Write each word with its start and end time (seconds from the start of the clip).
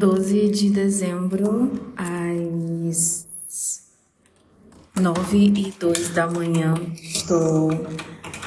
12 0.00 0.48
de 0.48 0.70
dezembro, 0.70 1.92
às 1.94 3.28
9 4.98 5.36
e 5.36 5.70
2 5.78 6.08
da 6.14 6.26
manhã. 6.26 6.72
Estou 6.94 7.68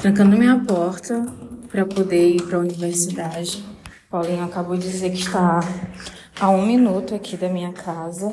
trancando 0.00 0.38
minha 0.38 0.64
porta 0.64 1.26
para 1.70 1.84
poder 1.84 2.36
ir 2.36 2.42
para 2.44 2.56
a 2.56 2.60
universidade. 2.60 3.62
Paulinho 4.08 4.44
acabou 4.44 4.78
de 4.78 4.90
dizer 4.90 5.10
que 5.10 5.18
está 5.18 5.60
a 6.40 6.48
um 6.48 6.64
minuto 6.64 7.14
aqui 7.14 7.36
da 7.36 7.50
minha 7.50 7.74
casa 7.74 8.32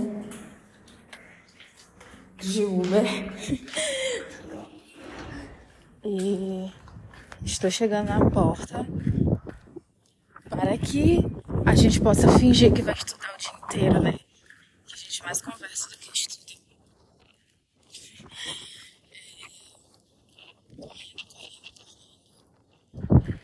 de 2.37 2.63
Uber. 2.63 3.03
e 6.05 6.71
estou 7.43 7.69
chegando 7.69 8.07
na 8.07 8.29
porta 8.29 8.87
para 10.49 10.77
que 10.77 11.38
a 11.69 11.75
gente 11.75 12.01
possa 12.01 12.27
fingir 12.39 12.73
que 12.73 12.81
vai 12.81 12.95
estudar 12.95 13.31
o 13.35 13.37
dia 13.37 13.51
inteiro, 13.63 14.01
né? 14.01 14.13
Que 14.87 14.95
a 14.95 14.97
gente 14.97 15.23
mais 15.23 15.39
conversa 15.39 15.87
do 15.89 15.97
que 15.97 16.11
estuda. 16.11 16.59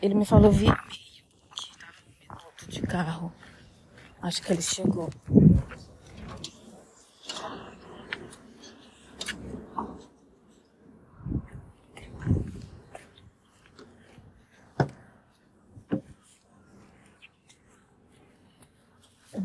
Ele 0.02 0.14
me 0.14 0.24
falou 0.24 0.50
via 0.50 0.74
que 0.74 1.22
minuto 2.20 2.68
de 2.68 2.82
carro. 2.82 3.32
Acho 4.20 4.42
que 4.42 4.52
ele 4.52 4.62
chegou. 4.62 5.08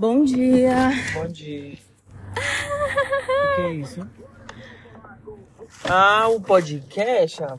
Bom 0.02 0.24
dia. 0.24 0.90
Bom 1.14 1.28
dia. 1.28 1.78
o 2.34 3.56
que 3.56 3.62
é 3.62 3.72
isso? 3.74 4.10
Ah, 5.88 6.28
o 6.28 6.42
podcast? 6.42 7.44
Ah, 7.44 7.56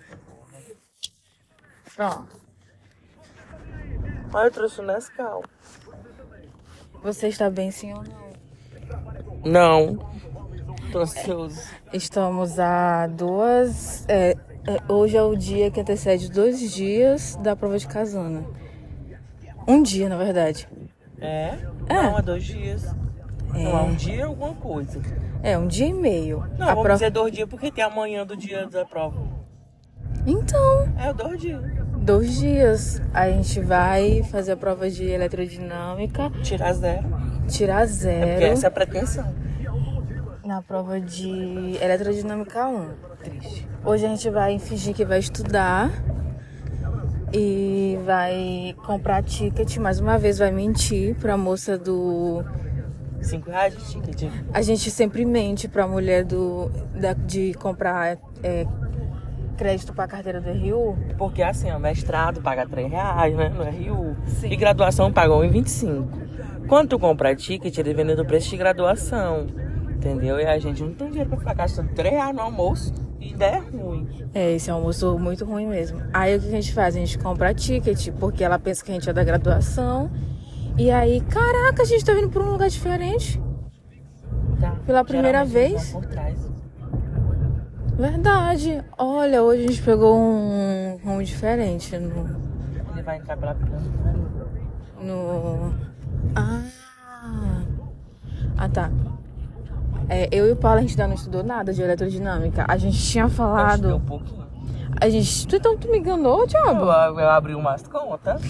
Pronto. 1.94 2.40
Ah, 4.34 4.44
eu 4.44 4.50
trouxe 4.50 4.80
o 4.80 4.82
Nescau. 4.84 5.44
Você 7.04 7.28
está 7.28 7.48
bem, 7.48 7.70
sim 7.70 7.92
ou 7.92 8.02
não? 8.02 8.32
Não. 9.44 10.12
Tô 10.90 10.98
ansioso. 10.98 11.62
Estamos 11.92 12.58
a 12.58 13.06
duas. 13.06 14.04
é, 14.08 14.32
é, 14.66 14.92
hoje 14.92 15.16
é 15.16 15.22
o 15.22 15.36
dia 15.36 15.70
que 15.70 15.80
antecede 15.80 16.28
dois 16.28 16.72
dias 16.72 17.36
da 17.36 17.54
prova 17.54 17.78
de 17.78 17.86
casana. 17.86 18.44
Um 19.68 19.80
dia, 19.80 20.08
na 20.08 20.16
verdade. 20.16 20.68
É? 21.22 21.58
É. 21.88 21.94
Não, 21.94 22.16
há 22.16 22.20
dois 22.20 22.44
dias. 22.44 22.84
É. 23.54 23.62
Não, 23.64 23.76
há 23.76 23.82
um 23.84 23.94
dia 23.94 24.20
é 24.20 24.22
alguma 24.22 24.54
coisa. 24.54 25.00
É, 25.42 25.56
um 25.58 25.66
dia 25.66 25.86
e 25.86 25.92
meio. 25.94 26.38
Não, 26.58 26.66
a 26.66 26.70
vamos 26.70 26.82
prova... 26.84 26.92
dizer 26.94 27.10
dois 27.10 27.32
dias 27.32 27.48
porque 27.48 27.70
tem 27.70 27.84
amanhã 27.84 28.24
do 28.26 28.36
dia 28.36 28.66
da 28.66 28.84
prova. 28.84 29.20
Então, 30.26 30.88
É, 30.98 31.12
dois 31.12 31.40
dias. 31.40 31.60
dois 31.98 32.34
dias. 32.38 33.02
A 33.12 33.28
gente 33.30 33.60
vai 33.60 34.22
fazer 34.24 34.52
a 34.52 34.56
prova 34.56 34.88
de 34.90 35.04
eletrodinâmica, 35.04 36.30
Tirar 36.42 36.72
zero. 36.74 37.04
tirar 37.48 37.82
É 37.82 37.86
porque 37.86 37.96
zero. 37.96 38.44
essa 38.44 38.66
é 38.66 38.68
a 38.68 38.70
pretensão. 38.70 39.34
Na 40.44 40.60
prova 40.62 41.00
de 41.00 41.76
eletrodinâmica 41.80 42.66
1. 42.68 42.88
Triste. 43.22 43.68
Hoje 43.84 44.04
a 44.06 44.08
gente 44.08 44.28
vai 44.30 44.58
fingir 44.58 44.92
que 44.94 45.04
vai 45.04 45.18
estudar 45.20 45.90
e 47.32 47.98
vai 48.04 48.74
comprar 48.84 49.22
ticket. 49.22 49.76
Mais 49.78 49.98
uma 50.00 50.18
vez 50.18 50.38
vai 50.38 50.50
mentir 50.50 51.14
pra 51.16 51.36
moça 51.36 51.78
do. 51.78 52.44
Cinco 53.20 53.50
reais 53.50 53.76
de 53.76 53.84
ticket. 53.84 54.30
A 54.52 54.60
gente 54.62 54.90
sempre 54.90 55.24
mente 55.24 55.68
pra 55.68 55.86
mulher 55.86 56.24
do 56.24 56.68
da- 56.94 57.12
de 57.12 57.54
comprar 57.54 58.18
é, 58.42 58.66
crédito 59.56 59.92
pra 59.94 60.08
carteira 60.08 60.40
do 60.40 60.50
RU. 60.50 60.96
Porque 61.16 61.40
assim, 61.42 61.70
ó, 61.70 61.78
mestrado 61.78 62.42
paga 62.42 62.66
3 62.66 62.90
reais, 62.90 63.36
né? 63.36 63.48
No 63.48 63.62
RU. 63.62 64.16
Sim. 64.26 64.48
E 64.50 64.56
graduação 64.56 65.12
paga 65.12 65.32
1,25. 65.34 66.08
Quando 66.66 66.88
tu 66.90 66.98
compra 66.98 67.34
ticket, 67.36 67.76
ele 67.78 67.94
vende 67.94 68.16
do 68.16 68.24
preço 68.24 68.50
de 68.50 68.56
graduação. 68.56 69.46
Entendeu? 69.94 70.40
E 70.40 70.44
a 70.44 70.58
gente 70.58 70.82
não 70.82 70.92
tem 70.92 71.08
dinheiro 71.08 71.30
pra 71.30 71.38
ficar 71.38 71.54
gastando 71.54 71.90
3 71.94 72.12
reais 72.14 72.34
no 72.34 72.42
almoço. 72.42 72.92
Ainda 73.22 73.44
é 73.44 73.58
ruim. 73.58 74.08
É, 74.34 74.52
esse 74.52 74.70
almoço 74.70 75.18
muito 75.18 75.44
ruim 75.44 75.66
mesmo. 75.66 76.02
Aí 76.12 76.36
o 76.36 76.40
que 76.40 76.48
a 76.48 76.50
gente 76.50 76.72
faz? 76.72 76.96
A 76.96 76.98
gente 76.98 77.18
compra 77.18 77.54
ticket, 77.54 78.10
porque 78.18 78.42
ela 78.42 78.58
pensa 78.58 78.84
que 78.84 78.90
a 78.90 78.94
gente 78.94 79.08
é 79.08 79.12
da 79.12 79.22
graduação. 79.22 80.10
E 80.76 80.90
aí, 80.90 81.20
caraca, 81.20 81.82
a 81.82 81.84
gente 81.84 82.04
tá 82.04 82.12
vindo 82.12 82.30
pra 82.30 82.42
um 82.42 82.50
lugar 82.50 82.68
diferente. 82.68 83.40
Tá? 84.60 84.76
Pela 84.86 85.04
primeira 85.04 85.44
vez? 85.44 85.92
Por 85.92 86.04
trás. 86.06 86.50
Verdade. 87.96 88.82
Olha, 88.98 89.42
hoje 89.42 89.64
a 89.64 89.66
gente 89.68 89.82
pegou 89.82 90.18
um 90.18 90.98
rumo 91.04 91.22
diferente 91.22 91.96
no. 91.98 92.52
Ele 92.92 93.02
vai 93.02 93.18
entrar 93.18 93.36
pela 93.36 93.54
primeira. 93.54 93.84
no... 95.00 95.74
Ah. 96.34 96.62
Ah, 98.56 98.68
tá. 98.68 98.90
É, 100.08 100.28
eu 100.30 100.46
e 100.46 100.52
o 100.52 100.56
Paulo, 100.56 100.78
a 100.78 100.80
gente 100.82 100.90
ainda 100.92 101.08
não 101.08 101.14
estudou 101.14 101.42
nada 101.42 101.72
de 101.72 101.82
eletrodinâmica. 101.82 102.64
A 102.68 102.76
gente 102.76 102.98
tinha 102.98 103.24
Eu 103.24 103.28
estudei 103.28 103.46
falado. 103.46 103.96
um 103.96 104.00
pouquinho. 104.00 104.42
A 105.00 105.08
gente. 105.08 105.46
Tu, 105.46 105.56
então 105.56 105.76
tu 105.76 105.88
me 105.90 105.98
enganou, 105.98 106.40
Eu, 106.40 106.46
Diabo? 106.46 106.84
eu 107.20 107.30
abri 107.30 107.54
umas 107.54 107.82
contas. 107.82 108.40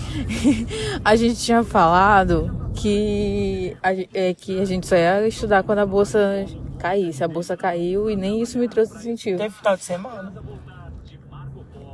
A 1.04 1.16
gente 1.16 1.36
tinha 1.36 1.62
falado 1.62 2.70
que 2.74 3.76
a, 3.82 3.92
é, 4.12 4.34
que 4.34 4.60
a 4.60 4.64
gente 4.64 4.86
só 4.86 4.96
ia 4.96 5.26
estudar 5.28 5.62
quando 5.62 5.78
a 5.78 5.86
bolsa 5.86 6.44
caísse. 6.78 7.22
A 7.22 7.28
bolsa 7.28 7.56
caiu 7.56 8.10
e 8.10 8.16
nem 8.16 8.42
isso 8.42 8.58
me 8.58 8.68
trouxe 8.68 8.96
incentivo. 8.96 9.38
Teve 9.38 9.54
final 9.54 9.76
de 9.76 9.84
semana. 9.84 10.32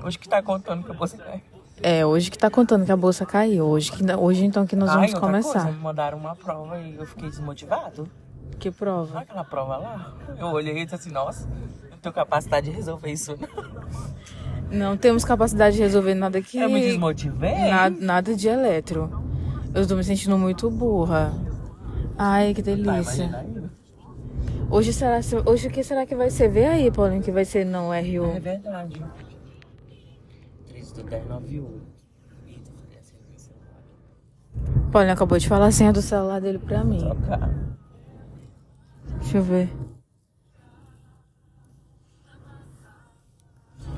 Hoje 0.02 0.18
que 0.18 0.28
tá 0.28 0.42
contando 0.42 0.82
que 0.82 0.90
eu 0.90 0.94
posso 0.94 1.16
ganhar. 1.16 1.40
É, 1.82 2.04
hoje 2.04 2.30
que 2.30 2.38
tá 2.38 2.50
contando 2.50 2.84
que 2.84 2.92
a 2.92 2.96
bolsa 2.96 3.24
caiu. 3.24 3.66
Hoje, 3.66 3.92
que, 3.92 4.02
hoje 4.14 4.44
então 4.44 4.66
que 4.66 4.74
nós 4.74 4.90
Ai, 4.90 4.96
vamos 4.96 5.14
começar. 5.14 5.52
Coisa, 5.52 5.70
me 5.70 5.78
mandaram 5.78 6.18
uma 6.18 6.34
prova 6.34 6.78
e 6.78 6.96
eu 6.96 7.06
fiquei 7.06 7.28
desmotivado. 7.28 8.08
Que 8.58 8.70
prova? 8.70 9.12
Sabe 9.12 9.22
aquela 9.24 9.44
prova 9.44 9.76
lá? 9.76 10.14
Eu 10.38 10.46
olhei 10.48 10.76
e 10.78 10.84
disse 10.84 10.94
assim, 10.94 11.10
nossa, 11.10 11.48
não 11.90 11.98
tenho 11.98 12.14
capacidade 12.14 12.70
de 12.70 12.76
resolver 12.76 13.10
isso 13.10 13.36
não. 13.40 13.78
Não 14.70 14.96
temos 14.96 15.24
capacidade 15.24 15.76
de 15.76 15.82
resolver 15.82 16.14
nada 16.14 16.38
aqui. 16.38 16.58
Eu 16.58 16.68
me 16.68 16.80
desmotivei. 16.80 17.70
Na- 17.70 17.88
nada 17.90 18.34
de 18.34 18.48
eletro. 18.48 19.10
Eu 19.74 19.86
tô 19.86 19.96
me 19.96 20.04
sentindo 20.04 20.36
muito 20.36 20.70
burra. 20.70 21.32
Ai, 22.18 22.52
que 22.52 22.62
Tá, 22.62 22.72
delícia. 22.72 23.46
hoje 24.70 24.92
será 24.92 25.20
hoje 25.46 25.68
o 25.68 25.70
que 25.70 25.82
será 25.82 26.04
que 26.04 26.14
vai 26.16 26.30
ser? 26.30 26.48
Vê 26.48 26.66
aí, 26.66 26.90
Paulinho, 26.90 27.22
que 27.22 27.30
vai 27.32 27.44
ser 27.44 27.64
não 27.64 27.94
É 27.94 28.00
RU. 28.00 28.40
verdade. 28.40 29.02
3 30.68 30.92
do 30.92 31.02
10, 31.04 31.28
9, 31.28 31.60
1. 31.60 31.64
Eita, 32.46 32.70
falei 32.82 32.98
assim, 32.98 33.14
meu 33.30 33.38
celular. 33.38 34.90
Paulinho 34.92 35.12
acabou 35.14 35.38
de 35.38 35.48
falar 35.48 35.66
a 35.66 35.70
senha 35.70 35.92
do 35.92 36.02
celular 36.02 36.40
dele 36.40 36.58
pra 36.58 36.82
mim. 36.84 36.98
Trocar. 36.98 37.50
Deixa 39.28 39.36
eu 39.36 39.42
ver. 39.42 39.70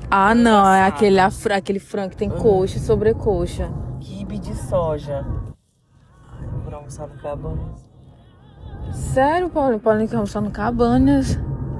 Ah, 0.09 0.35
não, 0.35 0.69
é 0.69 0.83
aquele, 0.83 1.21
afra, 1.21 1.55
aquele 1.55 1.79
frango 1.79 2.09
que 2.09 2.17
tem 2.17 2.29
coxa 2.29 2.75
e 2.75 2.81
sobrecoxa. 2.81 3.71
Quibe 4.01 4.37
de 4.39 4.53
soja. 4.53 5.25
Pra 6.65 6.75
almoçar 6.75 7.07
no 7.07 7.17
cabana. 7.21 7.61
Sério, 8.91 9.49
Paulinho? 9.49 9.79
Paulinho 9.79 10.09
quer 10.09 10.17
almoçar 10.17 10.41
no 10.41 10.51
Cabanas. 10.51 11.39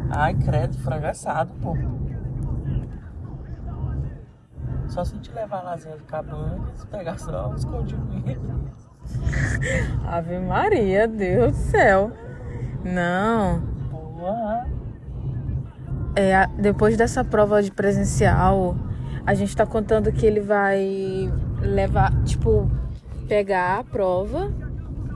Ai, 0.10 0.34
credo, 0.34 0.78
frango 0.78 1.08
assado, 1.08 1.52
pô. 1.62 1.76
Só 4.88 5.04
se 5.04 5.12
a 5.12 5.16
gente 5.18 5.32
levar 5.34 5.60
a 5.60 5.64
lasanha 5.64 5.98
do 5.98 6.06
cabanas, 6.06 6.86
pegar 6.90 7.20
só 7.20 7.50
os 7.50 7.66
condimentos. 7.66 8.90
Ave 10.08 10.40
Maria, 10.40 11.06
Deus 11.06 11.52
do 11.52 11.58
céu. 11.58 12.12
Não. 12.84 13.62
Porra. 13.90 14.68
É, 16.16 16.46
depois 16.60 16.98
dessa 16.98 17.24
prova 17.24 17.62
de 17.64 17.72
presencial, 17.72 18.76
a 19.26 19.34
gente 19.34 19.56
tá 19.56 19.66
contando 19.66 20.12
que 20.12 20.26
ele 20.26 20.40
vai 20.42 21.32
levar, 21.62 22.12
tipo, 22.24 22.70
pegar 23.28 23.80
a 23.80 23.84
prova 23.84 24.52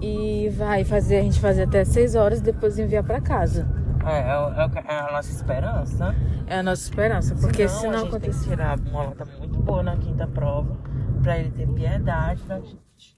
e 0.01 0.49
vai 0.57 0.83
fazer 0.83 1.17
a 1.17 1.21
gente 1.21 1.39
fazer 1.39 1.63
até 1.63 1.83
6 1.83 2.15
horas 2.15 2.39
e 2.39 2.43
depois 2.43 2.77
enviar 2.79 3.03
pra 3.03 3.19
casa. 3.19 3.67
É, 4.05 4.19
é, 4.19 4.63
é 4.65 4.69
que- 4.69 4.87
é 4.91 4.99
a 4.99 5.11
nossa 5.11 5.31
esperança. 5.31 6.15
É 6.47 6.59
a 6.59 6.63
nossa 6.63 6.83
esperança, 6.83 7.33
porque 7.35 7.67
se 7.67 7.75
Senão, 7.79 7.91
não 7.91 7.97
a 7.99 8.01
gente 8.03 8.09
acontecer. 8.15 8.49
tirar 8.49 8.79
uma 8.79 9.03
nota 9.05 9.25
muito 9.39 9.59
boa 9.59 9.81
na 9.81 9.97
quinta 9.97 10.27
prova 10.27 10.77
pra 11.23 11.39
ele 11.39 11.49
ter 11.49 11.67
piedade 11.67 12.43
da 12.43 12.59
gente. 12.59 13.17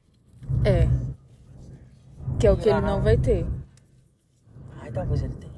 É. 0.64 0.88
Que 2.40 2.48
é 2.48 2.52
o 2.52 2.56
que 2.58 2.70
ele 2.70 2.80
não 2.82 3.02
vai 3.02 3.18
ter. 3.18 3.46
Talvez 4.92 5.24
ele 5.24 5.34
tenha. 5.34 5.58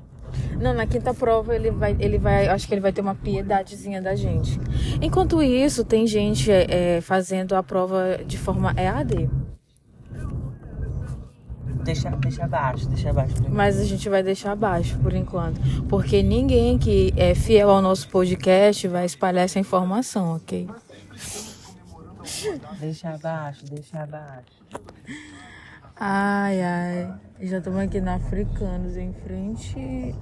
Não, 0.60 0.74
na 0.74 0.86
quinta 0.86 1.14
prova 1.14 1.56
ele 1.56 1.72
vai, 1.72 1.96
ele 2.00 2.18
vai, 2.18 2.48
acho 2.48 2.68
que 2.68 2.74
ele 2.74 2.82
vai 2.82 2.92
ter 2.92 3.02
uma 3.02 3.16
piedadezinha 3.16 4.02
da 4.02 4.16
gente. 4.16 4.60
Enquanto 5.02 5.42
isso, 5.42 5.84
tem 5.84 6.06
gente 6.06 6.52
é, 6.52 6.98
é, 6.98 7.02
fazendo 7.02 7.56
a 7.56 7.64
prova 7.64 8.20
de 8.26 8.38
forma 8.38 8.74
EAD. 8.78 9.30
deixa, 11.84 12.10
deixa 12.12 12.44
abaixo, 12.46 12.88
deixa 12.88 13.10
abaixo. 13.10 13.36
Mas 13.50 13.80
a 13.80 13.84
gente 13.84 14.08
vai 14.10 14.22
deixar 14.22 14.52
abaixo 14.52 14.98
por 15.00 15.14
enquanto. 15.14 15.60
Porque 15.88 16.22
ninguém 16.22 16.78
que 16.78 17.14
é 17.16 17.34
fiel 17.34 17.70
ao 17.70 17.82
nosso 17.82 18.08
podcast 18.10 18.88
vai 18.88 19.06
espalhar 19.06 19.46
essa 19.46 19.60
informação, 19.60 20.36
ok? 20.36 20.68
Deixa 22.80 23.10
abaixo, 23.10 23.66
deixa 23.66 24.04
abaixo. 24.04 24.60
Ai, 26.00 26.62
ai. 26.62 27.14
Já 27.42 27.58
estamos 27.58 27.80
aqui 27.80 28.02
na 28.02 28.16
Africanos, 28.16 28.98
em 28.98 29.14
frente 29.14 30.16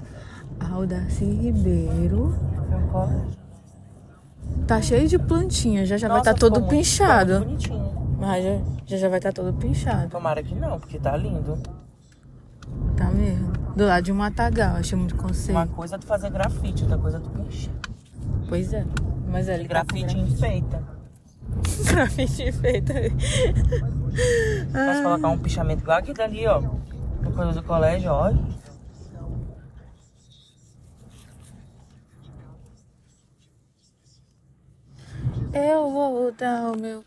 ao 0.60 0.86
Darcy 0.86 1.26
Ribeiro. 1.26 2.36
Tá 4.68 4.82
cheio 4.82 5.08
de 5.08 5.18
plantinha, 5.20 5.86
já 5.86 5.98
já 5.98 6.08
vai 6.08 6.18
Nossa, 6.20 6.32
estar 6.32 6.40
todo 6.40 6.56
ficou 6.56 6.68
muito- 6.72 6.78
pinchado. 6.80 7.34
muito 7.46 7.46
bonitinho. 7.70 8.18
Mas 8.20 8.44
já, 8.44 8.60
já 8.86 8.98
já 8.98 9.10
vai 9.10 9.20
estar 9.20 9.34
todo 9.34 9.54
pinchado. 9.54 10.10
Tomara 10.10 10.42
que 10.42 10.56
não, 10.56 10.80
porque 10.80 10.98
tá 11.00 11.16
lindo. 11.16 11.58
Tá 12.96 13.10
mesmo. 13.12 13.52
Do 13.76 13.86
lado 13.86 14.04
de 14.04 14.12
um 14.12 14.16
matagal, 14.16 14.78
achei 14.78 14.98
muito 14.98 15.16
conceito. 15.16 15.52
Uma 15.58 15.68
coisa 15.68 15.96
é 15.96 16.00
tu 16.00 16.06
fazer 16.08 16.30
grafite, 16.32 16.84
outra 16.84 16.98
coisa 16.98 17.18
é 17.18 17.20
tu 17.20 17.30
pinchar. 17.30 17.74
Pois 18.50 18.74
é. 18.74 18.86
Mas 19.30 19.48
é, 19.48 19.58
tá 19.58 19.62
com 19.64 19.68
Grafite 19.68 20.18
enfeita. 20.18 20.82
grafite 21.86 22.52
feito. 22.54 22.94
Mas 24.86 25.02
colocar 25.02 25.30
um 25.30 25.40
pichamento 25.40 25.82
igual 25.82 25.98
aquele 25.98 26.14
dali, 26.14 26.46
ó. 26.46 26.60
Uma 26.60 27.32
coisa 27.32 27.54
do 27.54 27.64
colégio, 27.64 28.12
ó. 28.12 28.32
Eu 35.52 35.90
vou 35.90 36.32
dar 36.32 36.72
o 36.72 36.78
meu 36.78 37.04